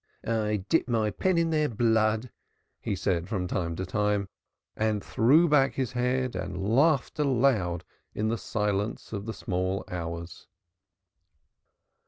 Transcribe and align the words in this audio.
"I 0.25 0.65
dip 0.67 0.87
my 0.87 1.11
pen 1.11 1.37
in 1.37 1.51
their 1.51 1.69
blood," 1.69 2.31
he 2.79 2.95
said 2.95 3.29
from 3.29 3.45
time 3.47 3.75
to 3.75 3.85
time, 3.85 4.29
and 4.75 5.03
threw 5.03 5.47
back 5.47 5.75
his 5.75 5.91
head 5.91 6.35
and 6.35 6.57
laughed 6.57 7.19
aloud 7.19 7.83
in 8.15 8.27
the 8.27 8.37
silence 8.39 9.13
of 9.13 9.27
the 9.27 9.33
small 9.35 9.83
hours. 9.89 10.47